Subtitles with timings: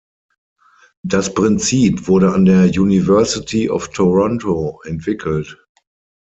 [1.03, 5.63] Das Prinzip wurde an der University of Toronto entwickelt.